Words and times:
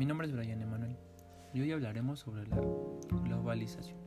Mi 0.00 0.06
nombre 0.06 0.26
es 0.26 0.32
Brian 0.32 0.62
Emanuel 0.62 0.96
y 1.52 1.60
hoy 1.60 1.72
hablaremos 1.72 2.20
sobre 2.20 2.46
la 2.46 2.58
globalización. 3.22 3.98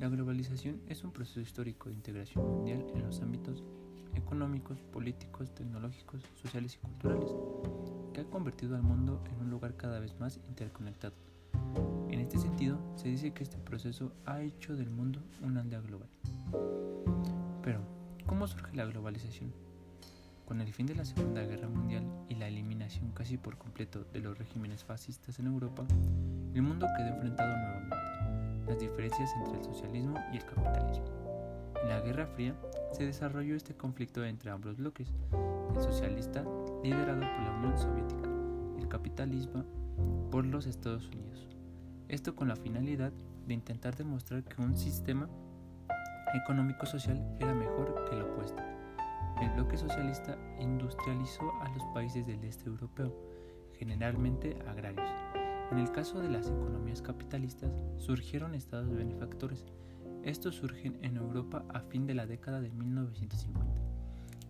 La 0.00 0.08
globalización 0.08 0.80
es 0.88 1.04
un 1.04 1.12
proceso 1.12 1.38
histórico 1.38 1.88
de 1.88 1.94
integración 1.94 2.44
mundial 2.44 2.84
en 2.92 3.04
los 3.04 3.20
ámbitos 3.20 3.62
económicos, 4.16 4.82
políticos, 4.92 5.54
tecnológicos, 5.54 6.20
sociales 6.34 6.74
y 6.74 6.78
culturales, 6.78 7.30
que 8.12 8.22
ha 8.22 8.24
convertido 8.24 8.74
al 8.74 8.82
mundo 8.82 9.22
en 9.30 9.40
un 9.40 9.50
lugar 9.50 9.76
cada 9.76 10.00
vez 10.00 10.18
más 10.18 10.40
interconectado. 10.48 11.14
En 12.10 12.18
este 12.18 12.36
sentido, 12.36 12.80
se 12.96 13.06
dice 13.06 13.32
que 13.32 13.44
este 13.44 13.58
proceso 13.58 14.10
ha 14.26 14.42
hecho 14.42 14.74
del 14.74 14.90
mundo 14.90 15.22
una 15.42 15.60
aldea 15.60 15.80
global. 15.80 16.08
Pero, 17.62 17.82
¿cómo 18.26 18.48
surge 18.48 18.74
la 18.74 18.86
globalización? 18.86 19.52
Con 20.54 20.60
el 20.60 20.72
fin 20.72 20.86
de 20.86 20.94
la 20.94 21.04
Segunda 21.04 21.42
Guerra 21.42 21.68
Mundial 21.68 22.04
y 22.28 22.36
la 22.36 22.46
eliminación 22.46 23.10
casi 23.10 23.36
por 23.36 23.58
completo 23.58 24.04
de 24.12 24.20
los 24.20 24.38
regímenes 24.38 24.84
fascistas 24.84 25.40
en 25.40 25.48
Europa, 25.48 25.84
el 26.54 26.62
mundo 26.62 26.86
quedó 26.96 27.08
enfrentado 27.08 27.56
nuevamente 27.56 27.96
las 28.68 28.78
diferencias 28.78 29.32
entre 29.34 29.58
el 29.58 29.64
socialismo 29.64 30.16
y 30.32 30.36
el 30.36 30.44
capitalismo. 30.44 31.06
En 31.82 31.88
la 31.88 32.00
Guerra 32.02 32.28
Fría 32.28 32.54
se 32.92 33.04
desarrolló 33.04 33.56
este 33.56 33.74
conflicto 33.74 34.24
entre 34.24 34.52
ambos 34.52 34.76
bloques, 34.76 35.12
el 35.74 35.82
socialista 35.82 36.44
liderado 36.84 37.22
por 37.22 37.42
la 37.42 37.50
Unión 37.58 37.76
Soviética 37.76 38.28
y 38.78 38.82
el 38.82 38.88
capitalismo 38.88 39.64
por 40.30 40.46
los 40.46 40.66
Estados 40.66 41.08
Unidos. 41.08 41.48
Esto 42.06 42.36
con 42.36 42.46
la 42.46 42.54
finalidad 42.54 43.12
de 43.44 43.54
intentar 43.54 43.96
demostrar 43.96 44.44
que 44.44 44.62
un 44.62 44.76
sistema 44.76 45.28
económico-social 46.32 47.20
era 47.40 47.54
mejor 47.54 48.04
que 48.08 48.14
el 48.14 48.22
opuesto 48.22 48.62
el 49.44 49.50
bloque 49.50 49.76
socialista 49.76 50.38
industrializó 50.58 51.52
a 51.60 51.68
los 51.68 51.82
países 51.92 52.26
del 52.26 52.42
este 52.44 52.68
europeo, 52.68 53.14
generalmente 53.78 54.56
agrarios. 54.66 55.08
En 55.70 55.78
el 55.78 55.90
caso 55.92 56.20
de 56.20 56.28
las 56.28 56.48
economías 56.48 57.02
capitalistas, 57.02 57.70
surgieron 57.96 58.54
estados 58.54 58.94
benefactores. 58.94 59.66
Estos 60.22 60.56
surgen 60.56 60.98
en 61.02 61.16
Europa 61.16 61.64
a 61.68 61.80
fin 61.80 62.06
de 62.06 62.14
la 62.14 62.26
década 62.26 62.60
de 62.60 62.70
1950, 62.70 63.80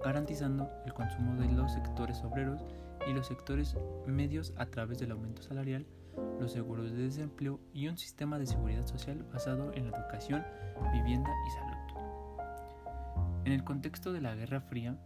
garantizando 0.05 0.71
el 0.87 0.95
consumo 0.95 1.41
de 1.41 1.51
los 1.51 1.73
sectores 1.73 2.23
obreros 2.23 2.65
y 3.09 3.13
los 3.13 3.27
sectores 3.27 3.77
medios 4.07 4.53
a 4.57 4.67
través 4.67 4.99
del 4.99 5.11
aumento 5.11 5.43
salarial, 5.43 5.87
los 6.39 6.53
seguros 6.53 6.93
de 6.93 7.03
desempleo 7.03 7.59
y 7.73 7.89
un 7.89 7.99
sistema 7.99 8.39
de 8.39 8.47
seguridad 8.47 8.87
social 8.87 9.25
basado 9.33 9.73
en 9.73 9.91
la 9.91 9.99
educación, 9.99 10.45
vivienda 10.93 11.31
y 11.49 11.51
salud. 11.51 11.74
En 13.45 13.53
el 13.53 13.63
contexto 13.63 14.15
de 14.15 14.23
la 14.23 14.35
Guerra 14.35 14.63
Fría, 14.63 14.99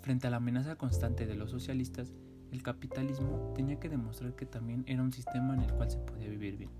frente 0.00 0.26
a 0.26 0.30
la 0.30 0.38
amenaza 0.38 0.76
constante 0.76 1.26
de 1.26 1.34
los 1.34 1.50
socialistas, 1.50 2.14
el 2.50 2.62
capitalismo 2.62 3.52
tenía 3.54 3.78
que 3.78 3.90
demostrar 3.90 4.34
que 4.34 4.46
también 4.46 4.82
era 4.86 5.02
un 5.02 5.12
sistema 5.12 5.52
en 5.52 5.60
el 5.60 5.74
cual 5.74 5.90
se 5.90 5.98
podía 5.98 6.30
vivir 6.30 6.56
bien. 6.56 6.70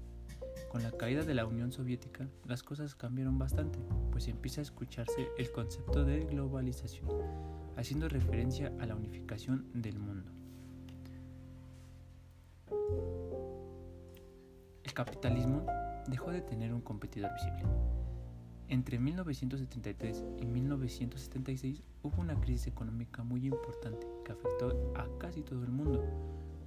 Con 0.71 0.83
la 0.83 0.91
caída 0.93 1.23
de 1.23 1.35
la 1.35 1.45
Unión 1.45 1.71
Soviética, 1.71 2.27
las 2.47 2.63
cosas 2.63 2.95
cambiaron 2.95 3.39
bastante, 3.39 3.79
pues 4.11 4.29
empieza 4.29 4.63
a 4.63 4.63
escucharse 4.63 5.29
el 5.37 5.53
concepto 5.53 6.03
de 6.03 6.21
globalización, 6.21 7.11
haciendo 7.77 8.09
referencia 8.09 8.73
a 8.81 8.87
la 8.87 8.97
unificación 8.97 9.67
del 9.75 9.99
mundo. 9.99 10.33
El 14.83 14.95
capitalismo 14.95 15.67
dejó 16.09 16.31
de 16.31 16.41
tener 16.41 16.73
un 16.73 16.81
competidor 16.81 17.35
visible 17.35 17.65
entre 18.69 18.99
1973 18.99 20.25
y 20.41 20.47
1976 20.47 21.83
hubo 22.03 22.21
una 22.21 22.39
crisis 22.39 22.67
económica 22.67 23.23
muy 23.23 23.47
importante 23.47 24.07
que 24.25 24.33
afectó 24.33 24.93
a 24.95 25.09
casi 25.19 25.43
todo 25.43 25.65
el 25.65 25.71
mundo. 25.71 26.05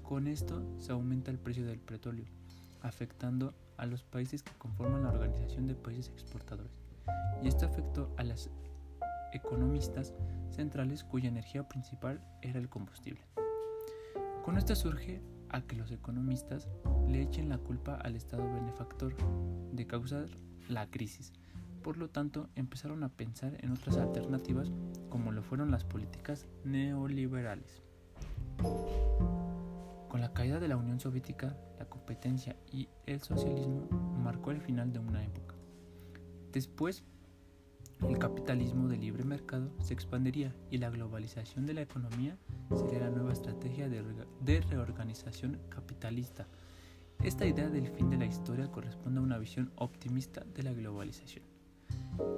Con 0.02 0.28
esto 0.28 0.64
se 0.80 0.92
aumenta 0.92 1.32
el 1.32 1.38
precio 1.38 1.66
del 1.66 1.80
petróleo, 1.80 2.26
afectando 2.82 3.54
a 3.78 3.86
los 3.86 4.04
países 4.04 4.42
que 4.42 4.52
conforman 4.58 5.04
la 5.04 5.10
Organización 5.10 5.68
de 5.68 5.76
Países 5.76 6.10
Exportadores. 6.10 6.72
Y 7.44 7.48
esto 7.48 7.66
afectó 7.66 8.14
a 8.18 8.24
las 8.24 8.50
economistas 9.32 10.14
centrales 10.50 11.04
cuya 11.04 11.30
energía 11.30 11.68
principal 11.68 12.20
era 12.42 12.60
el 12.60 12.68
combustible. 12.68 13.22
Con 14.44 14.58
esto 14.58 14.76
surge 14.76 15.22
a 15.50 15.62
que 15.62 15.76
los 15.76 15.92
economistas 15.92 16.68
le 17.08 17.22
echen 17.22 17.50
la 17.50 17.60
culpa 17.60 17.96
al 17.96 18.16
Estado 18.16 18.52
benefactor 18.52 19.16
de 19.72 19.86
causar 19.86 20.26
la 20.68 20.90
crisis 20.90 21.34
por 21.82 21.98
lo 21.98 22.10
tanto, 22.10 22.50
empezaron 22.56 23.04
a 23.04 23.10
pensar 23.10 23.58
en 23.60 23.72
otras 23.72 23.98
alternativas 23.98 24.72
como 25.10 25.32
lo 25.32 25.44
fueron 25.44 25.72
las 25.72 25.84
políticas 25.84 26.48
neoliberales. 26.64 27.82
Con 30.10 30.22
la 30.22 30.34
caída 30.34 30.60
de 30.60 30.68
la 30.68 30.78
Unión 30.78 31.00
Soviética, 31.00 31.56
la 31.80 31.86
competencia 31.86 32.56
y 32.72 32.90
el 33.06 33.22
socialismo 33.22 33.88
marcó 34.24 34.52
el 34.52 34.62
final 34.62 34.92
de 34.92 35.00
una 35.00 35.24
época. 35.24 35.56
Después, 36.52 37.04
el 38.08 38.18
capitalismo 38.18 38.88
de 38.88 38.98
libre 38.98 39.24
mercado 39.24 39.72
se 39.80 39.94
expandiría 39.94 40.56
y 40.70 40.80
la 40.80 40.90
globalización 40.90 41.66
de 41.66 41.76
la 41.76 41.82
economía 41.82 42.38
sería 42.76 43.00
la 43.00 43.10
nueva 43.10 43.32
estrategia 43.32 43.90
de, 43.90 44.04
de 44.42 44.62
reorganización 44.62 45.60
capitalista. 45.70 46.48
Esta 47.24 47.46
idea 47.46 47.70
del 47.70 47.88
fin 47.90 48.10
de 48.10 48.18
la 48.18 48.26
historia 48.26 48.72
corresponde 48.72 49.20
a 49.20 49.24
una 49.24 49.38
visión 49.38 49.72
optimista 49.76 50.44
de 50.56 50.64
la 50.64 50.74
globalización. 50.74 51.51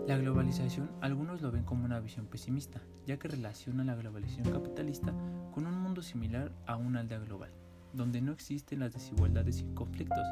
La 0.08 0.18
globalización 0.18 0.92
algunos 1.02 1.42
lo 1.42 1.52
ven 1.52 1.64
como 1.64 1.86
una 1.86 2.00
visión 2.00 2.26
pesimista, 2.28 2.82
ya 3.06 3.18
que 3.18 3.28
relaciona 3.28 3.84
la 3.84 3.96
globalización 3.96 4.52
capitalista 4.52 5.14
con 5.54 5.66
un 5.66 5.80
mundo 5.80 6.02
similar 6.02 6.52
a 6.66 6.76
una 6.76 7.00
aldea 7.00 7.20
global, 7.20 7.52
donde 7.94 8.22
no 8.22 8.32
existen 8.32 8.82
las 8.82 8.94
desigualdades 8.94 9.62
y 9.62 9.74
conflictos. 9.74 10.26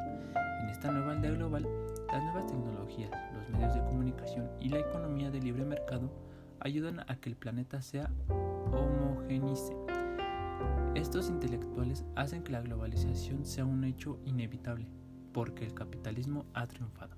En 0.62 0.68
esta 0.68 0.92
nueva 0.92 1.12
aldea 1.12 1.32
global, 1.32 1.66
las 2.08 2.22
nuevas 2.22 2.46
tecnologías, 2.46 3.10
los 3.32 3.48
medios 3.50 3.74
de 3.74 3.84
comunicación 3.84 4.50
y 4.60 4.68
la 4.68 4.80
economía 4.80 5.30
de 5.30 5.40
libre 5.40 5.64
mercado 5.64 6.12
ayudan 6.60 7.00
a 7.00 7.16
que 7.16 7.30
el 7.30 7.36
planeta 7.36 7.82
sea 7.82 8.10
homogenice. 8.70 9.74
Estos 10.94 11.30
intelectuales 11.30 12.04
hacen 12.14 12.42
que 12.42 12.52
la 12.52 12.60
globalización 12.60 13.44
sea 13.46 13.64
un 13.64 13.84
hecho 13.84 14.20
inevitable, 14.26 14.86
porque 15.32 15.64
el 15.64 15.74
capitalismo 15.74 16.44
ha 16.52 16.66
triunfado. 16.66 17.16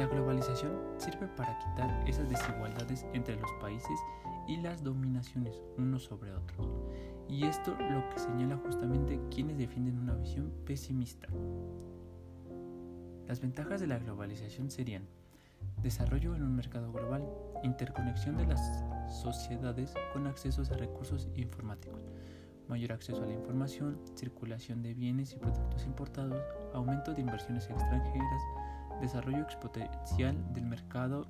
La 0.00 0.06
globalización 0.06 0.72
sirve 0.96 1.26
para 1.36 1.58
quitar 1.58 2.08
esas 2.08 2.26
desigualdades 2.26 3.04
entre 3.12 3.36
los 3.36 3.52
países 3.60 4.00
y 4.48 4.56
las 4.56 4.82
dominaciones 4.82 5.60
unos 5.76 6.04
sobre 6.04 6.32
otros. 6.32 6.70
Y 7.28 7.44
esto 7.44 7.72
lo 7.72 8.08
que 8.08 8.18
señala 8.18 8.56
justamente 8.56 9.20
quienes 9.30 9.58
defienden 9.58 9.98
una 9.98 10.14
visión 10.14 10.54
pesimista. 10.64 11.28
Las 13.28 13.42
ventajas 13.42 13.82
de 13.82 13.88
la 13.88 13.98
globalización 13.98 14.70
serían 14.70 15.06
desarrollo 15.82 16.34
en 16.34 16.44
un 16.44 16.56
mercado 16.56 16.90
global, 16.90 17.22
interconexión 17.62 18.38
de 18.38 18.46
las 18.46 18.82
sociedades 19.22 19.92
con 20.14 20.26
accesos 20.26 20.70
a 20.70 20.78
recursos 20.78 21.28
informáticos, 21.34 22.08
mayor 22.68 22.92
acceso 22.92 23.22
a 23.22 23.26
la 23.26 23.34
información, 23.34 24.00
circulación 24.14 24.80
de 24.80 24.94
bienes 24.94 25.34
y 25.34 25.36
productos 25.36 25.84
importados, 25.84 26.42
aumento 26.72 27.12
de 27.12 27.20
inversiones 27.20 27.68
extranjeras, 27.68 28.42
desarrollo 29.00 29.42
exponencial 29.42 30.36
del 30.52 30.66
mercado 30.66 31.26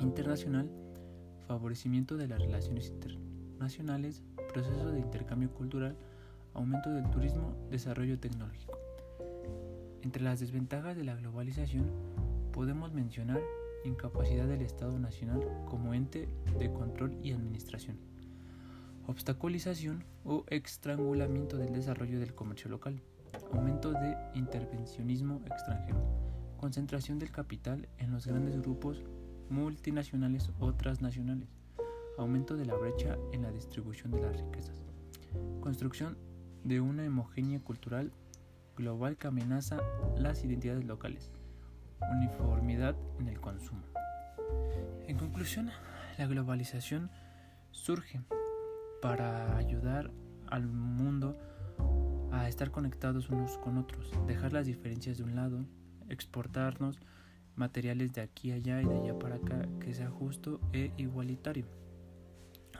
internacional, 0.00 0.70
favorecimiento 1.46 2.16
de 2.16 2.28
las 2.28 2.40
relaciones 2.40 2.88
internacionales, 2.88 4.22
proceso 4.52 4.90
de 4.90 5.00
intercambio 5.00 5.50
cultural, 5.50 5.96
aumento 6.54 6.90
del 6.90 7.08
turismo, 7.10 7.54
desarrollo 7.70 8.18
tecnológico. 8.18 8.78
Entre 10.02 10.22
las 10.22 10.40
desventajas 10.40 10.96
de 10.96 11.04
la 11.04 11.16
globalización 11.16 11.90
podemos 12.52 12.92
mencionar 12.92 13.40
incapacidad 13.84 14.46
del 14.46 14.62
Estado 14.62 14.98
Nacional 14.98 15.40
como 15.66 15.94
ente 15.94 16.28
de 16.58 16.72
control 16.72 17.16
y 17.22 17.32
administración, 17.32 17.98
obstaculización 19.06 20.04
o 20.24 20.44
estrangulamiento 20.48 21.56
del 21.56 21.72
desarrollo 21.72 22.18
del 22.18 22.34
comercio 22.34 22.70
local, 22.70 23.00
aumento 23.52 23.92
de 23.92 24.16
intervencionismo 24.34 25.40
extranjero, 25.46 25.98
concentración 26.56 27.18
del 27.18 27.30
capital 27.30 27.88
en 27.98 28.12
los 28.12 28.26
grandes 28.26 28.60
grupos 28.60 29.02
multinacionales 29.50 30.50
o 30.58 30.74
transnacionales, 30.74 31.48
aumento 32.18 32.56
de 32.56 32.66
la 32.66 32.74
brecha 32.74 33.16
en 33.32 33.42
la 33.42 33.52
distribución 33.52 34.12
de 34.12 34.22
las 34.22 34.36
riquezas, 34.40 34.82
construcción 35.60 36.16
de 36.64 36.80
una 36.80 37.04
homogénea 37.04 37.60
cultural 37.60 38.12
global 38.76 39.16
que 39.16 39.28
amenaza 39.28 39.78
las 40.16 40.44
identidades 40.44 40.84
locales, 40.84 41.32
uniformidad 42.12 42.96
en 43.18 43.28
el 43.28 43.40
consumo. 43.40 43.82
En 45.06 45.16
conclusión, 45.16 45.70
la 46.18 46.26
globalización 46.26 47.10
surge 47.70 48.20
para 49.00 49.56
ayudar 49.56 50.10
al 50.48 50.66
mundo 50.66 51.36
a 52.32 52.48
estar 52.48 52.70
conectados 52.70 53.30
unos 53.30 53.58
con 53.58 53.78
otros, 53.78 54.10
dejar 54.26 54.52
las 54.52 54.66
diferencias 54.66 55.18
de 55.18 55.24
un 55.24 55.36
lado 55.36 55.64
exportarnos 56.08 56.98
materiales 57.56 58.12
de 58.12 58.20
aquí 58.20 58.52
a 58.52 58.56
allá 58.56 58.82
y 58.82 58.86
de 58.86 58.98
allá 58.98 59.18
para 59.18 59.36
acá 59.36 59.66
que 59.80 59.94
sea 59.94 60.10
justo 60.10 60.60
e 60.72 60.92
igualitario. 60.96 61.64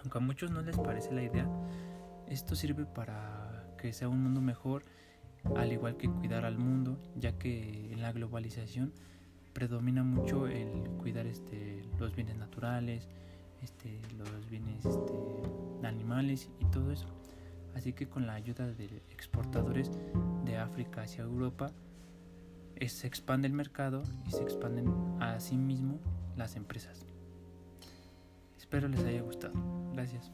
Aunque 0.00 0.18
a 0.18 0.20
muchos 0.20 0.50
no 0.50 0.60
les 0.62 0.76
parece 0.76 1.12
la 1.12 1.22
idea, 1.22 1.48
esto 2.28 2.54
sirve 2.54 2.84
para 2.84 3.64
que 3.78 3.92
sea 3.92 4.08
un 4.08 4.22
mundo 4.22 4.40
mejor, 4.40 4.84
al 5.56 5.72
igual 5.72 5.96
que 5.96 6.08
cuidar 6.08 6.44
al 6.44 6.58
mundo, 6.58 6.98
ya 7.16 7.38
que 7.38 7.92
en 7.92 8.02
la 8.02 8.12
globalización 8.12 8.92
predomina 9.52 10.02
mucho 10.02 10.46
el 10.46 10.68
cuidar 10.98 11.26
este, 11.26 11.82
los 11.98 12.14
bienes 12.14 12.36
naturales, 12.36 13.08
este, 13.62 14.00
los 14.18 14.50
bienes 14.50 14.84
este, 14.84 15.86
animales 15.86 16.50
y 16.60 16.66
todo 16.66 16.92
eso. 16.92 17.06
Así 17.74 17.92
que 17.92 18.08
con 18.08 18.26
la 18.26 18.34
ayuda 18.34 18.66
de 18.66 19.02
exportadores 19.10 19.90
de 20.44 20.56
África 20.58 21.02
hacia 21.02 21.24
Europa, 21.24 21.72
se 22.88 23.06
expande 23.06 23.48
el 23.48 23.54
mercado 23.54 24.02
y 24.26 24.30
se 24.30 24.42
expanden 24.42 24.92
a 25.20 25.40
sí 25.40 25.56
mismo 25.56 25.98
las 26.36 26.56
empresas. 26.56 27.06
Espero 28.58 28.88
les 28.88 29.04
haya 29.04 29.22
gustado. 29.22 29.54
Gracias. 29.92 30.30